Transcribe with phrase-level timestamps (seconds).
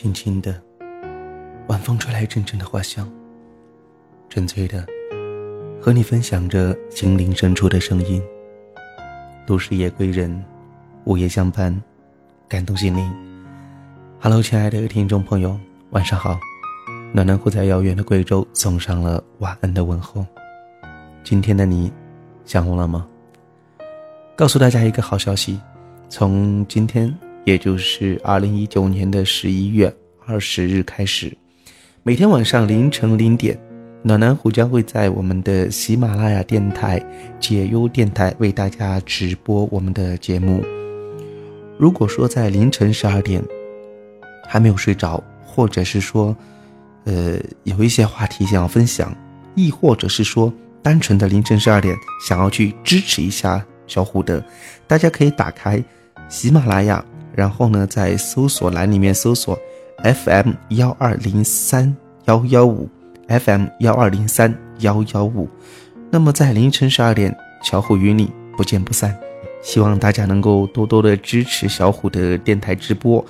[0.00, 0.54] 轻轻的，
[1.66, 3.10] 晚风吹来阵阵的花香。
[4.28, 4.86] 纯粹的，
[5.82, 8.22] 和你分享着心灵深处的声音。
[9.44, 10.44] 都市夜归人，
[11.02, 11.76] 午夜相伴，
[12.46, 13.12] 感动心灵。
[14.20, 15.58] Hello，亲爱的听众朋友，
[15.90, 16.38] 晚上好。
[17.12, 20.24] 暖暖虎在遥远的贵州送上了晚安的问候。
[21.24, 21.92] 今天的你，
[22.44, 23.04] 想我了吗？
[24.36, 25.60] 告诉大家一个好消息，
[26.08, 27.12] 从今天，
[27.44, 29.92] 也就是二零一九年的十一月
[30.26, 31.36] 二十日开始，
[32.02, 33.58] 每天晚上凌晨零点。
[34.00, 37.04] 暖男虎将会在我们的喜马拉雅电台、
[37.40, 40.64] 解忧电台为大家直播我们的节目。
[41.76, 43.42] 如果说在凌晨十二点
[44.46, 46.34] 还没有睡着，或者是说，
[47.04, 49.12] 呃，有一些话题想要分享，
[49.56, 50.50] 亦或者是说
[50.80, 51.94] 单纯的凌晨十二点
[52.24, 54.42] 想要去支持一下小虎的，
[54.86, 55.82] 大家可以打开
[56.28, 59.58] 喜马拉雅，然后呢，在搜索栏里面搜索
[60.02, 62.88] FM 幺二零三幺幺五。
[63.28, 65.46] FM 幺二零三幺幺五，
[66.10, 69.14] 那么在凌晨十二点，小虎与你不见不散。
[69.60, 73.22] 希望大家能够多多的支持小虎的电台直播，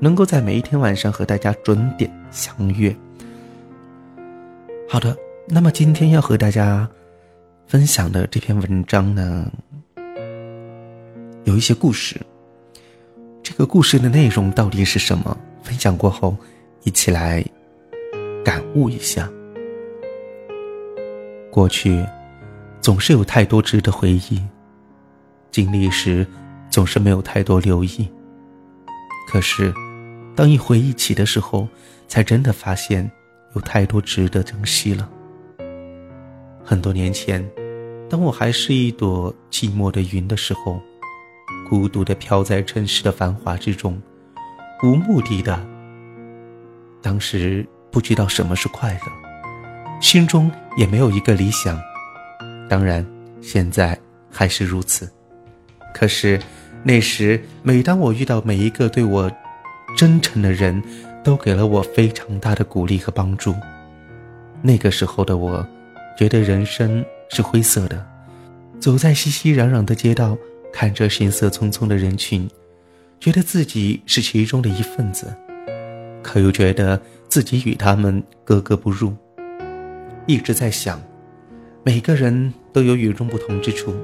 [0.00, 2.92] 能够在每一天晚上和大家准点相约。
[4.88, 5.16] 好的，
[5.48, 6.90] 那么今天要和大家
[7.68, 9.48] 分享的这篇文章呢，
[11.44, 12.20] 有一些故事。
[13.44, 15.36] 这个故事的内容到底是什么？
[15.62, 16.34] 分享过后，
[16.82, 17.44] 一起来
[18.42, 19.30] 感悟一下。
[21.50, 22.02] 过去，
[22.80, 24.40] 总是有太多值得回忆；
[25.50, 26.26] 经历时，
[26.70, 28.08] 总是没有太多留意。
[29.28, 29.72] 可是，
[30.34, 31.68] 当一回忆起的时候，
[32.08, 33.08] 才真的发现
[33.54, 35.06] 有太多值得珍惜了。
[36.64, 37.46] 很多年前，
[38.08, 40.80] 当我还是一朵寂寞的云的时候，
[41.68, 44.00] 孤独的飘在城市的繁华之中，
[44.82, 45.58] 无目的的。
[47.02, 50.00] 当时不知道什么是快乐。
[50.00, 51.80] 心中也没有一个理想，
[52.68, 53.06] 当然，
[53.40, 53.98] 现在
[54.30, 55.10] 还是如此。
[55.94, 56.38] 可是，
[56.82, 59.30] 那时每当我遇到每一个对我
[59.96, 60.82] 真诚的人，
[61.22, 63.54] 都给了我非常大的鼓励和帮助。
[64.60, 65.66] 那个时候的我，
[66.18, 68.04] 觉得人生是灰色的，
[68.80, 70.36] 走在熙熙攘攘的街道，
[70.76, 72.50] 看着行色匆匆的人群，
[73.20, 75.32] 觉得自己是其中的一份子，
[76.20, 79.14] 可又觉得自己与他们格格不入。
[80.26, 81.00] 一直在想，
[81.84, 83.94] 每个人都有与众不同之处，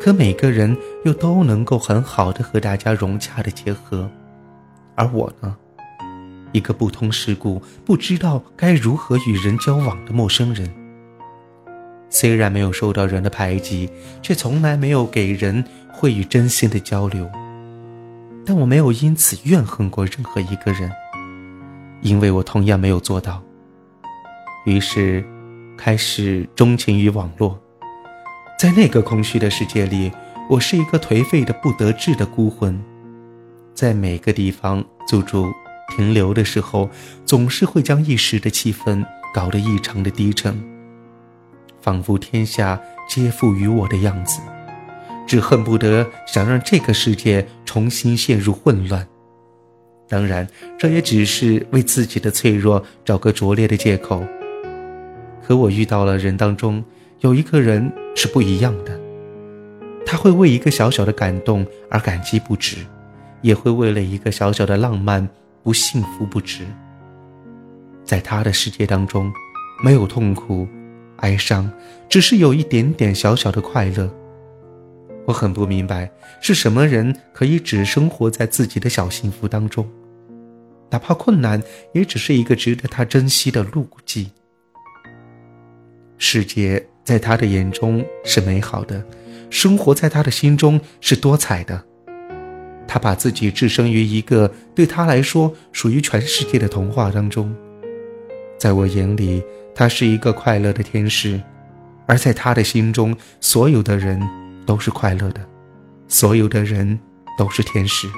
[0.00, 4.10] 可每个人又都能够很好的和大家融洽的结合，
[4.96, 5.56] 而我呢，
[6.50, 10.68] 一个不通世故、不知道该如何与人交往的陌生人。
[12.14, 13.88] 虽然没有受到人的排挤，
[14.20, 17.28] 却从来没有给人会与真心的交流，
[18.44, 20.92] 但我没有因此怨恨过任何一个人，
[22.02, 23.42] 因为我同样没有做到。
[24.66, 25.24] 于是，
[25.74, 27.58] 开始钟情于网络。
[28.58, 30.12] 在那个空虚的世界里，
[30.50, 32.78] 我是一个颓废的不得志的孤魂。
[33.74, 35.50] 在每个地方租住、
[35.96, 36.90] 停留的时候，
[37.24, 39.02] 总是会将一时的气氛
[39.32, 40.62] 搞得异常的低沉，
[41.82, 44.40] 仿佛天下皆赋予我的样子，
[45.26, 49.06] 只恨不得想让这个世界重新陷入混乱。
[50.08, 50.46] 当然，
[50.78, 54.22] 这也只是为自己的脆弱找个拙劣的借口。
[55.42, 56.84] 可我遇到了人当中
[57.20, 58.98] 有一个人是不一样的，
[60.06, 62.76] 他会为一个小小的感动而感激不止，
[63.40, 65.28] 也会为了一个小小的浪漫
[65.62, 66.64] 不幸福不止。
[68.04, 69.32] 在他的世界当中，
[69.82, 70.68] 没有痛苦、
[71.22, 71.68] 哀伤，
[72.08, 74.08] 只是有一点点小小的快乐。
[75.24, 76.10] 我很不明白，
[76.40, 79.88] 是什么人可以只生活在自己的小幸福当中，
[80.90, 81.62] 哪怕困难，
[81.92, 84.32] 也只是一个值得他珍惜的路迹。
[86.18, 89.04] 世界在他的眼中是美好的，
[89.48, 91.84] 生活在他的心中是多彩的。
[92.88, 97.54] 他把自己置身于一个对他来说属于全世界的童话当中。
[98.58, 99.42] 在我眼里，
[99.74, 101.40] 他是一个快乐的天使，
[102.06, 104.20] 而在他的心中，所有的人
[104.66, 105.40] 都是快乐的，
[106.08, 106.98] 所有的人
[107.38, 108.08] 都是天使。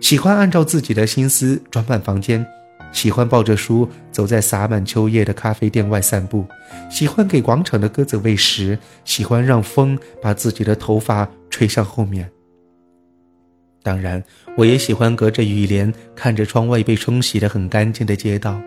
[0.00, 2.44] 喜欢按照自己的心思装扮房间。
[2.90, 6.46] 喜欢抱着书走在洒满秋叶的咖啡店外散步，
[6.90, 12.30] 喜欢给广场的鸽子喂食，喜欢让风把自己的头发吹向后面。
[13.82, 14.22] 当然，
[14.58, 18.60] 我也喜欢隔着雨帘看着窗外被冲洗得很干净的街道，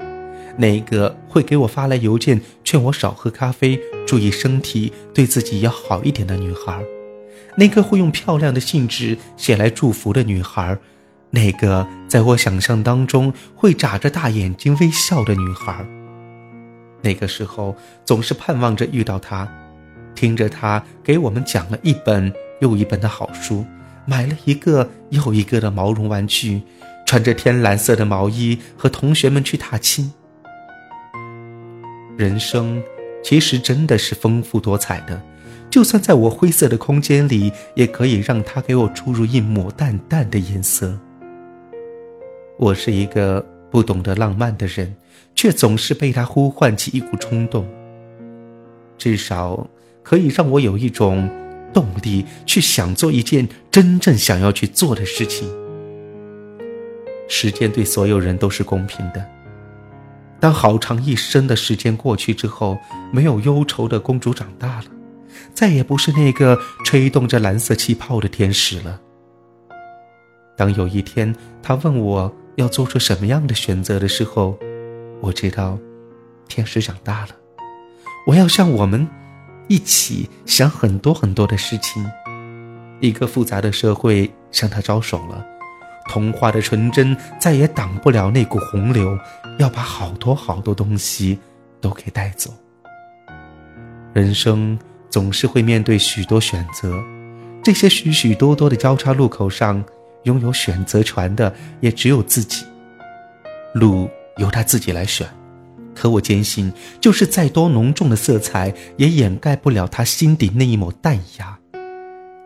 [0.58, 6.82] 那个会给我发来邮件劝我少喝咖啡、注意身体、对自己要好一点的女孩，
[7.58, 10.78] 那个会用漂亮的信纸写来祝福的女孩。
[11.32, 15.86] 那个在我想象当中会眨着大眼睛微笑的女孩。
[17.02, 17.76] 那个时候
[18.06, 19.46] 总是盼望着遇到她，
[20.16, 23.66] 听着她给我们讲了一本又一本的好书，
[24.06, 26.62] 买了一个又一个的毛绒玩具，
[27.06, 30.14] 穿着天蓝色的毛衣和同学们去踏青。
[32.18, 32.82] 人生
[33.22, 35.22] 其实真的是丰富多彩的。
[35.70, 40.98] 就算在我灰色的空间里，也可以让他给我注入一抹淡淡的颜色。
[42.58, 44.96] 我是一个不懂得浪漫的人，
[45.34, 47.68] 却总是被他呼唤起一股冲动。
[48.98, 49.68] 至少
[50.02, 51.30] 可以让我有一种
[51.74, 55.50] 动力去想做一件真正想要去做的事情。
[57.28, 59.35] 时间对所有人都是公平的。
[60.46, 62.78] 当好长一生的时间过去之后，
[63.12, 64.86] 没有忧愁的公主长大了。
[65.56, 69.02] 再也不是那个吹动着蓝色气泡的天使了。
[70.56, 74.56] 当有一天他问我要做出什么样的选择的时候，
[75.20, 75.80] 我知道，
[76.48, 77.30] 天使长大了。
[78.28, 79.08] 我要向我们
[79.68, 82.06] 一起想很多很多的事情。
[83.00, 85.44] 一个复杂的社会向他招手了，
[86.10, 89.18] 童话的纯真再也挡不了那股洪流，
[89.60, 91.40] 要把好多好多东西
[91.82, 92.54] 都给带走。
[94.14, 94.78] 人生。
[95.08, 97.02] 总是会面对许多选择，
[97.64, 99.82] 这些许许多多的交叉路口上，
[100.24, 102.66] 拥有选择权的也只有自己。
[103.76, 105.26] 路由他自己来选，
[105.94, 111.58] 可我坚信，就是再多浓重的色彩，也掩盖不了他心底那一抹淡雅。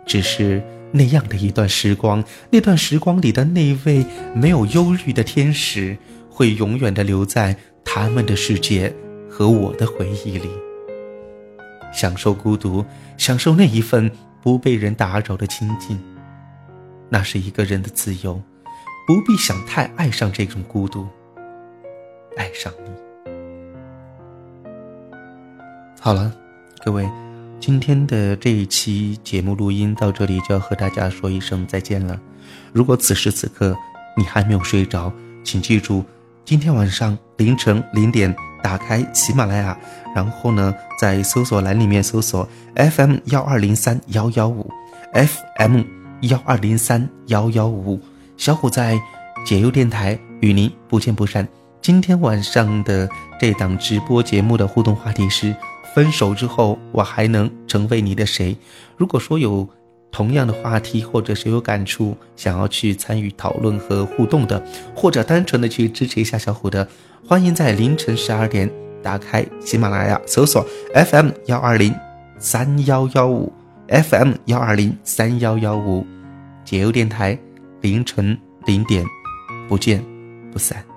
[0.06, 5.98] 只是那样的一段时光，那段时光里的那位没有忧虑的天使，
[6.30, 8.94] 会永远的留在他们的世界
[9.30, 10.50] 和我的回忆里。
[11.92, 12.86] 享受孤独，
[13.18, 16.00] 享受那一份不被人打扰的清静，
[17.10, 18.42] 那是一个人的自由，
[19.08, 21.08] 不必想太爱上这种孤独，
[22.38, 22.92] 爱上你。
[26.00, 26.32] 好了，
[26.84, 27.10] 各位，
[27.60, 32.20] 今天的这一期节目录音到这里就要和大家说一声再见了。
[32.72, 33.76] 如果此时此刻
[34.16, 35.12] 你还没有睡着，
[35.44, 36.04] 请记住，
[36.46, 38.36] 今天晚上凌晨零点。
[38.62, 39.78] 打开喜马拉雅，
[40.14, 42.46] 然后呢，在搜索栏里面搜索
[42.76, 44.70] FM 幺二零三幺幺五
[45.14, 45.82] ，FM
[46.24, 47.98] 幺二零三幺幺五，
[48.36, 49.00] 小虎在
[49.46, 51.48] 解忧电台与您不见不散。
[51.82, 53.10] 今天晚上的
[53.40, 55.56] 这档直播节目的互动话题是：
[56.00, 58.56] 分手之后，我还能成为你的谁？
[58.96, 59.68] 如果说有。
[60.12, 64.60] 同样的话题，或者是有感触，想要去参与讨论和互动的，
[64.96, 66.88] 或者单纯的去支持一下小虎的，
[67.28, 68.68] 欢迎在凌晨十二点
[69.04, 70.66] 打开喜马拉雅，搜索
[70.96, 71.94] FM 幺二零
[72.40, 73.54] 三幺幺五
[73.88, 76.04] ，FM 幺二零三幺幺五，
[76.66, 77.38] 解忧电台，
[77.82, 78.36] 凌晨
[78.66, 79.06] 零点，
[79.68, 80.04] 不见
[80.52, 80.89] 不散。